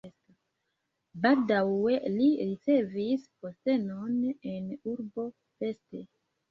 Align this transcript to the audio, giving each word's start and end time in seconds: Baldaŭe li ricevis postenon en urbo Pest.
Baldaŭe 1.25 1.99
li 2.15 2.31
ricevis 2.47 3.29
postenon 3.45 4.21
en 4.57 4.75
urbo 4.97 5.33
Pest. 5.45 6.05